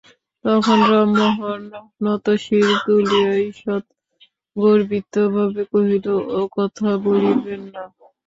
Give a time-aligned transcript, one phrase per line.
[0.45, 1.61] তখন রামমোহন
[2.03, 3.83] নতশির তুলিয়া ঈষৎ
[4.55, 6.05] গর্বিতভাবে কহিল,
[6.35, 7.83] ও-কথা বলিবেন না।